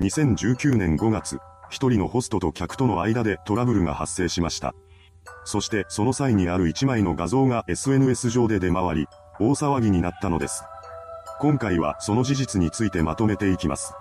[0.00, 1.40] 2019年5月、
[1.70, 4.72] 一人のホストと客との間でトラブルが発生しました。
[5.44, 9.06] そしてその際にある一枚の画像が SNS 上で出回り、
[9.40, 10.62] 大騒ぎになったのです。
[11.40, 13.92] 今回はその事実についてまとめていきます。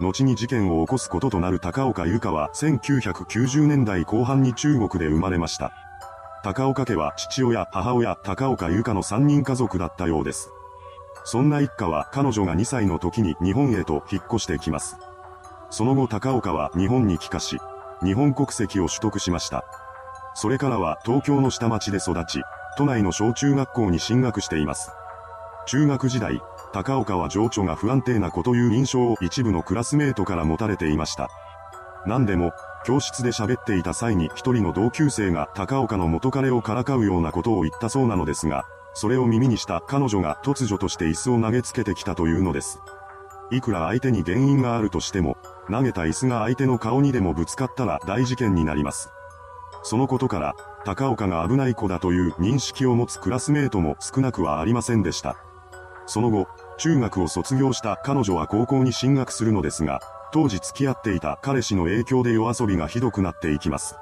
[0.00, 5.72] 後に事件を起こすこととなる高岡由香は1990年代後半に中国で生まれました。
[6.42, 10.50] 高岡家は父親、母親、高岡由香の3人家族だったようです。
[11.22, 14.96] そんな一家は彼女が2歳の時に日本へと引っ越してきます。
[15.70, 17.58] その後高岡は日本に帰化し、
[18.02, 19.64] 日本国籍を取得しました。
[20.34, 22.42] それからは東京の下町で育ち、
[22.76, 24.90] 都内の小中学校に進学しています。
[25.66, 26.40] 中学時代、
[26.72, 31.28] 高岡は情緒が不安定な子という印象を一部のクラスメートから持たれていました。
[32.06, 32.52] 何でも、
[32.84, 38.64] 教室で喋っていた際に一人の同級生が高岡の元彼をからかうようなことを言ったそうなのですが、
[38.94, 42.80] それを耳にした彼女が突如として椅子を投げつけてきたというのです。
[43.50, 45.36] いくら相手に原因があるとしても、
[45.70, 49.10] 投げた椅子が相手の顔にでもぶつかったら大事件になります。
[49.82, 55.36] そのことから、高岡が危ない子だという認識を持つクラスメートも少なくはありませんでした。
[56.06, 60.00] その後、中学を卒業した彼女は高校に進学するのですが、
[60.32, 63.96] 当時付き合っていた彼氏の影響で夜遊びがひどくなっていきます。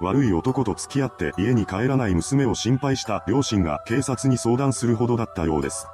[0.00, 5.86] 悪い男と付き合って家に帰らない娘を心配した両親が警察に相談するほどだったようです。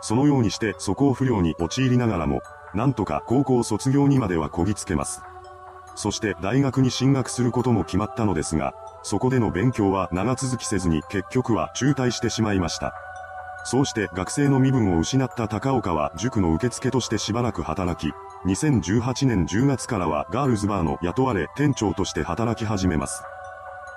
[0.00, 2.40] そのようにして素行不良に陥りながらも、
[2.74, 5.22] なんとか高校卒業にまではこぎつけます。
[5.94, 12.94] そして大学に進学することも決まったのですが、そこでの勉強は長続きせずに結局は中退してしまいました。
[13.64, 18.12] そうして学生の身分を失った高岡は塾の受付としてしばらく働き、
[18.46, 23.22] 2018年10月からはガールズバーの雇われ店長として働き始めます。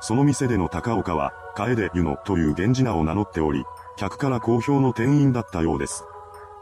[0.02, 3.64] その店での高岡は、楓湯野という源氏名を名乗っており、
[3.96, 6.04] 客から好評の店員だったようです。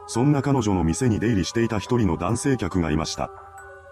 [0.08, 3.32] そんな彼女の店に出入りしていた一人の男性客がいました。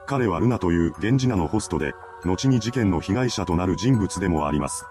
[0.07, 1.93] 彼はルナという源氏名のホストで、
[2.25, 4.85] 後に事件の被害者となる人物でもあります。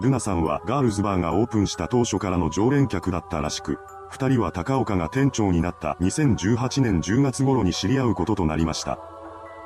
[0.00, 3.78] ルナさんはガールズバーがオープンした当初からの常連客だったらしく、
[4.10, 8.98] 二人は高岡が店長になった2018年10月頃に知り合うこととなりました。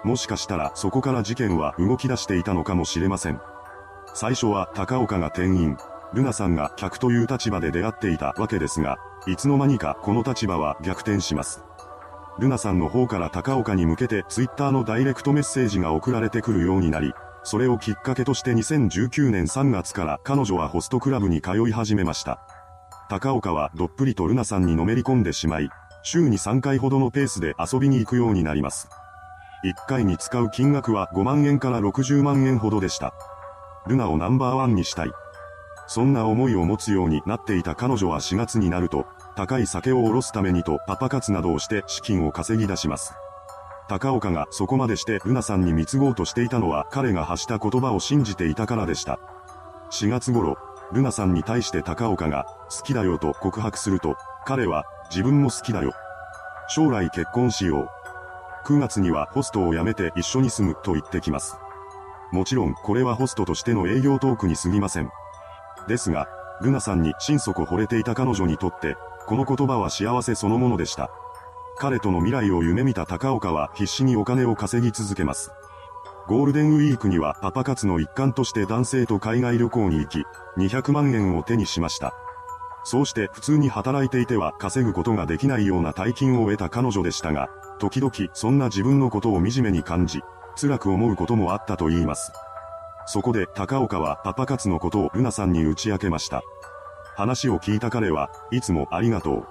[0.04, 3.40] もしかしたらそこから事件は動き出していたのかもしれません。
[4.14, 5.76] 最初は高岡が店員、
[6.14, 11.62] ルナさんが客という立場で出会っていたわけですが、いつの間にかこの立場は逆転します。
[12.38, 17.12] ルナさんの方から高岡に向けてツイッターのダイレクトメッセージが送られてくるようになり、
[17.44, 22.40] それをきっかけとして2019年3月から彼女はホストクラブに通い始めました。
[23.08, 25.70] 高岡はどっぷりとルナさんにのめり込んでしまい、
[26.02, 28.88] 週に3回ほどのペースで遊びに行くようになります。
[29.64, 33.14] 1回に使う金額は5万円から60万円ほどでした。
[33.86, 35.12] ルナをナンバーワンにしたい。
[35.94, 39.04] そんな思いを持つようになっていた彼女は4月になると、
[39.36, 43.12] 高い酒を下ろすためにとパパ活などをして資金を稼ぎ出します。
[43.90, 49.18] 高岡がそこまでしてルナさんに貢ごうとしていたのは彼が発した言葉を信じていたからでした。
[49.90, 50.56] 4月頃、
[50.94, 54.16] ルナさんに対して高岡が好きだよと告白すると、
[54.46, 55.92] 彼は自分も好きだよ。
[56.68, 57.90] 将来結婚しよ
[58.66, 58.66] う。
[58.66, 61.58] 9月にはホストを辞めて一緒に住むと言ってきます。
[62.30, 65.10] もちろんこれはホストとしての営業トークに過ぎません。
[65.86, 66.28] ですが、
[66.60, 71.10] ルナさんに心底惚れていた彼女にとって、この言葉は幸せそのものでした。
[71.78, 75.52] 彼との未来を夢見た高岡は必死にお金を稼ぎ続けます。
[76.28, 80.24] ゴールデンウィークにはパパ活の一環として男性と海外旅行に行き、
[80.56, 82.14] 200万円を手にしました。
[82.84, 87.48] そうして普通に働いていては稼ぐことができないような大金を得た彼女でしたが、
[87.78, 90.22] 時々そんな自分のことを惨めに感じ、
[90.60, 92.32] 辛く思うこともあったと言います。
[93.06, 96.42] そこで高岡はパパ活のことをルナさんに打ち明けました。
[97.16, 99.46] 話を聞いた彼はいつもありがとう。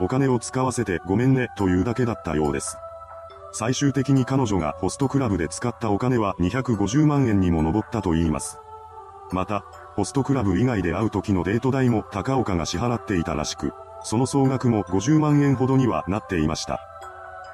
[0.00, 2.76] お金を使わせてごめんねというだけだったようです。
[3.52, 8.58] 最終的に彼女がホストクラブで使ったお金は250万円にも上ったと言います。
[9.32, 9.64] また、
[9.94, 13.72] ホストクラブ以外で会う時のデート代も高岡が支払っていたらしく、
[14.02, 16.80] その総額も50万円ほどにはなっていました。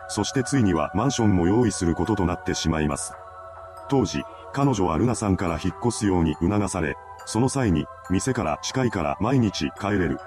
[0.08, 3.12] そしてついにはマンションも用意することとなってしまいます。
[3.90, 4.22] 当時、
[4.52, 6.96] 彼女はルナさんから引っ越すように促され、
[7.26, 10.18] その際に、店から近いから毎日帰れる。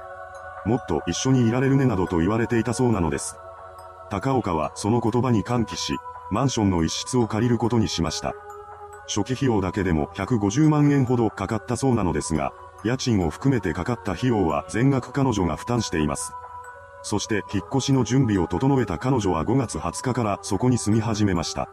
[0.66, 3.38] もっと一緒にいられるねなどと言われていたそうなのです。
[4.10, 5.96] 高岡はその言葉に歓喜し、
[6.30, 8.34] マンションの一室を借りることにしました。
[9.08, 16.34] 初期費用だけでも150万円ほどかかったそうなのですが、家賃を含めてかかった費用は全額彼女が負担しています。
[17.02, 21.70] そして引っ越しの準備を整えた彼女は5月20日からそこに住み始めました。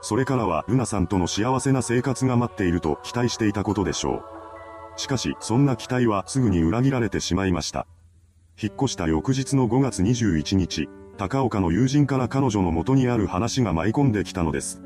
[0.00, 4.22] それからはルナさんとの幸せな生活が待っていると期待していたことでしょ
[4.96, 5.00] う。
[5.00, 7.86] しかし、そんな期待はすぐに裏切られてしまいました。
[8.60, 10.88] 引っ越した翌日の5月21日、
[11.18, 14.82] 高岡の友人から彼女の元にある話が舞い込んできたのです。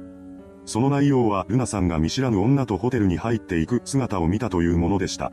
[0.65, 5.33] その内容はルナさんが見知らぬ女とホテルに入っていく姿を見たというものでした。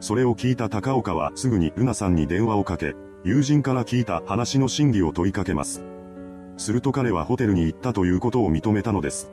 [0.00, 2.94] それを聞いた高岡はすぐにルナさんに電話をかけ、
[3.24, 5.82] 友人から聞いた話の真偽を問いかけます。
[6.56, 9.30] すると彼はホテルに行ったということを認めたのです。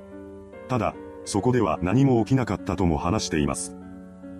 [0.67, 3.75] ただ、そこでは何も起きなかったとも話しています。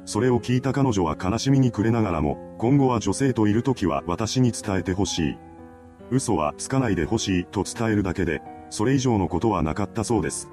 [0.05, 5.37] それを聞いた彼女は悲しみに暮れながらも、今後は女性といる時は私に伝えてほしい。
[6.11, 10.49] 嘘はつかないでほしいと伝えるだけで、それ以上のことはなかったそうです。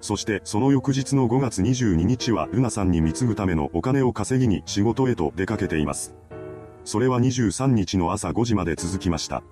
[0.00, 6.14] そしてその翌日の5月22日はルナさんに貢ぐためのお金を稼ぎに仕事へと出かけています。
[6.84, 9.42] それは23日の朝5時まで続きました。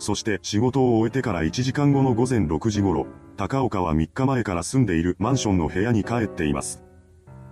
[0.00, 3.06] そして仕事を終えてから1時間後の午前6時頃、
[3.36, 6.82] 高岡は3日前から住んでいるマンションの部屋に帰っています。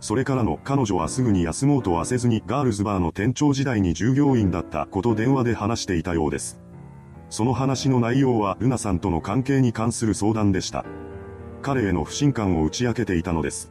[0.00, 6.58] それからの彼女はすぐに休もうとはせずにガールズバーの店長時代に従業員だったこと電話で話していたようです。
[7.28, 10.86] その話の内容はルナさんとの関係に関する相談でした。
[11.60, 13.70] 彼への不信感を打ち明けていたのです。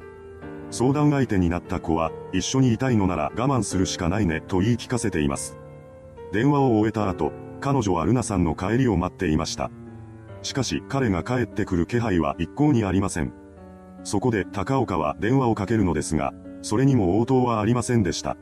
[0.69, 5.57] 相談相手になった子は、一緒にいたいのなら我慢するしかないねと言い聞かせています。
[6.31, 9.71] 電話を終えた後、彼女はルナさんの帰りを待っていました。
[10.41, 13.33] しかし彼が帰ってくる気配は一向にありません。
[14.03, 18.37] そこで高岡は電話をかけるのですが、それにも応答はありませんでした。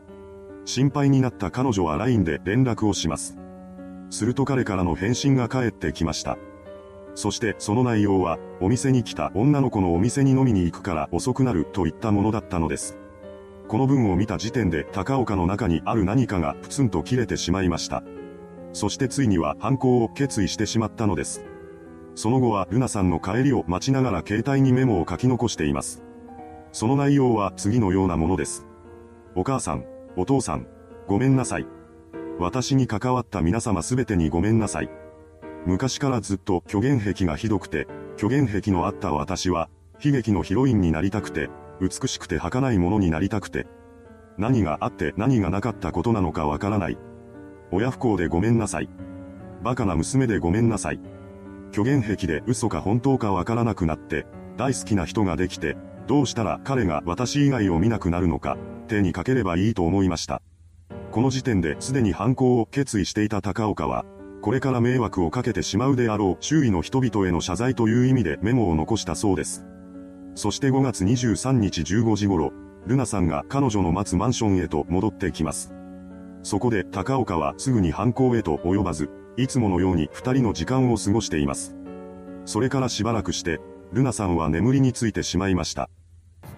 [0.66, 3.38] 心配になった彼女は LINE で連絡をします。
[4.10, 6.38] すると彼からの返信が返ってきました。
[7.16, 12.98] そしてその内容は、お店に来た女の子のお店に飲みに行くから遅くなるといったものだったのです。
[13.68, 18.04] この文を見た時点で高岡の中にある何かがプツンと切れてしまいました。
[18.76, 21.46] そしてついには犯行を決意してしまったのです。
[22.14, 26.04] その後はルナさんの帰りを待ちながら携帯にメモを書き残しています。
[26.74, 28.68] その内容は次のようなものです。
[29.34, 29.86] お母さん、
[30.18, 30.68] お父さん、
[31.08, 31.68] ごめんなさい。
[32.38, 34.90] 私に関わった皆様すべてにごめんなさい。
[35.66, 37.88] 昔からずっと虚言癖がひどくて、
[38.18, 39.70] 虚言癖のあった私は、
[40.04, 41.50] 悲劇のヒロインになりたくて、
[41.80, 43.68] 美しくて儚いものになりたくて、
[44.38, 46.98] 何があって何がなかったことなのかわからない。
[47.72, 48.90] 親不幸でごめんなさい。
[49.64, 51.00] バカな娘でごめんなさい。
[51.72, 54.26] 虚言癖で嘘か本当かわからなくなって、
[54.58, 55.76] 大好きな人ができて、
[56.08, 58.58] どうしたら彼が私以外を見なくなるのか、
[58.88, 60.42] 手にかければいいと思いました。
[61.12, 64.06] この時点ですでに犯行を決意していた高岡は、
[64.42, 69.66] これから迷惑をかけてしまうであろう周囲の人々への謝罪という意味でメモを残したそうです。
[70.36, 72.52] そして5月23日15時頃、
[72.86, 75.74] ルナさんが彼女の待つマンションへと戻ってきます。
[76.46, 81.76] そこで高岡はすぐに犯行へと及ばず、いつものように二人の時間を過ごしています。
[82.46, 83.60] それからしばらくして、
[83.92, 85.90] ルナさんは眠りについてしまいました。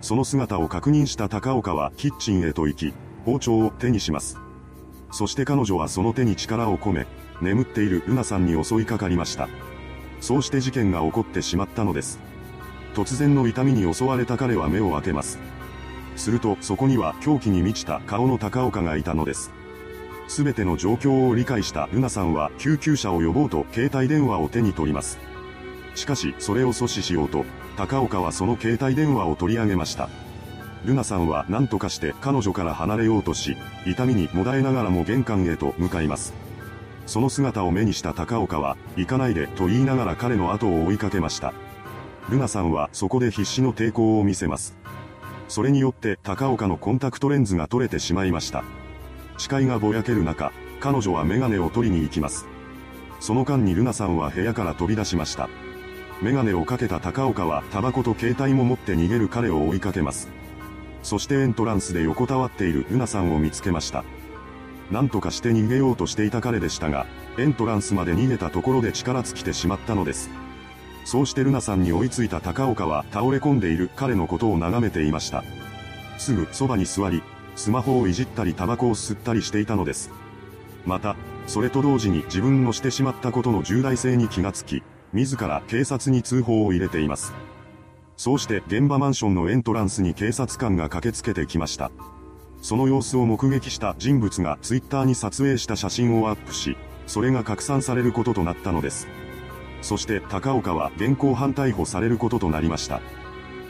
[0.01, 2.93] その姿を確認した高岡はキッチンへと行き、
[3.23, 4.37] 包丁を手にします。
[5.09, 7.07] そして彼女はその手に力を込め、
[7.41, 9.47] 眠っているルナさんに襲いかかりました。
[10.19, 12.19] そうして事件が起こってしまったのです。
[12.93, 15.39] 突然の痛みに襲われた彼は目を開けます。
[16.17, 19.55] するとそこには狂気に満ちた顔の高岡がいたのです。
[20.27, 25.19] すべての状況を理解したルナさんは救急車を呼ぼうと携帯電話を手に取ります。
[25.95, 27.45] しかしそれを阻止しようと、
[27.75, 30.09] 高岡はその携帯電話を取り上げました。
[30.85, 36.33] ルナさんは何とかして彼女から離れようとし、痛みにもだえながらも玄関へと向かいます。
[37.05, 41.53] その姿を目にした高岡は、行かないでと言いながら彼の後を追いかけました。
[42.29, 44.77] ルナさんはそこで必死の抵抗を見せます。
[45.47, 48.63] それによって高岡のコンタクトレンズが取れてしまいました。
[49.37, 52.45] 視界がぼやける中、彼女はメガネを取りに行きます。
[53.19, 55.49] その間にルナさんは部屋から飛び出しました。
[56.21, 60.29] メガネをかけた高岡はタバコと携帯も持って逃げる彼を追いかけます。
[61.03, 64.03] そしてエントランスで横たわっているルナさんを見つけました。
[64.91, 67.05] 何とかして逃げようとしていた彼でしたが、
[67.37, 70.29] エントランスまで逃げたところで力尽きてしまったのです。
[71.05, 75.43] そうしてルナさんに追いついた高岡は倒れ込んでいる彼のことを眺めていました。
[76.17, 77.21] すぐそばに座り、
[77.57, 80.11] スマホをいじったりタバコを吸ったりしていたのです。
[80.85, 87.33] また、それと同時に自分のしてしまったことの重大性に気がつき、自ら警察に通報を入れています。
[88.15, 91.91] そうして現場マンションのエントランスに警察官が駆けつけてきました。
[92.61, 99.07] その様子を目撃した人物がツイッターに撮影した写真をアップし、それが拡散されることとなったのです。
[99.81, 103.01] そして高岡は現行犯逮捕されることとなりました。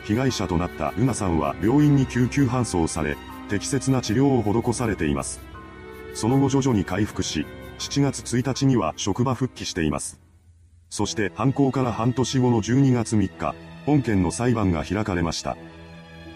[0.03, 3.17] 被害者となったルナさんは病院に救急搬送され、
[3.47, 5.39] 適切な治療を施されています。
[6.13, 7.45] その後徐々に回復し、
[7.79, 10.19] 7月1日には職場復帰しています。
[10.89, 15.57] そして犯行から半年後の12月3日、本件の裁判が開かれました。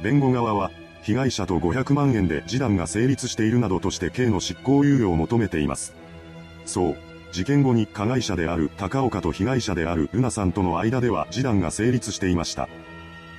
[0.03, 0.72] 弁護側は、
[1.03, 5.96] 被害者と500万円で示談が成立しているなどとして刑の執行猶予を求めています。
[6.65, 6.98] そう、
[7.32, 12.70] 事件後に加害者である高岡と被害者であるルナさんとの間では示談が成立していました。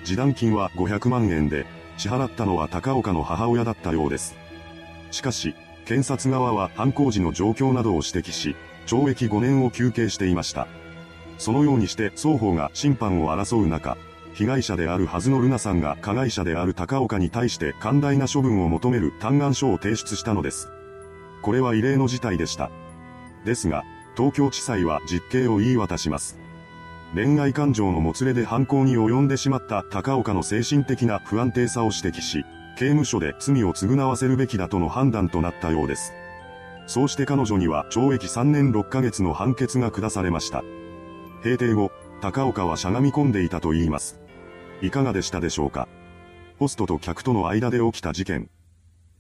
[0.05, 4.35] 示談金は500万円で、支払ったのは高岡の母親だったようです。
[5.11, 8.57] しかし、検察側は犯行時の状況などを指摘し、
[8.87, 10.67] 懲役5年を求刑していました。
[11.39, 13.97] そのようにして双方が審判を争う中、
[14.35, 20.69] 被害者であるはずのルナさんが加害者である高岡に対して寛大な処分を求める嘆願書を提出したのです。
[21.43, 22.71] これは異例の事態でした。
[23.45, 23.85] ですが、
[24.17, 26.39] 東京地裁は実刑を言い渡します。
[27.15, 32.45] 恋愛感情のもつれで犯行に及んでしまった高岡の精神的な不安定さを指摘し、
[32.79, 36.15] 刑務所で罪を償わせるべきだとの判断となったようです。
[36.87, 40.65] そうして彼女には懲役3年6ヶ月の判決が下されました。
[41.43, 41.91] 閉廷後、
[42.23, 44.19] 高岡はしゃがみ込んでいたと言います。
[44.81, 45.89] いかがでしたでしょうか
[46.59, 48.49] ホストと客との間で起きた事件。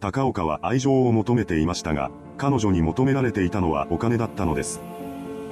[0.00, 4.80] 高岡は愛情を求めていましたが、彼女に求められていたのはお金だったのです。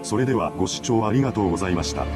[0.03, 2.07] それではご視聴ありがとうございました。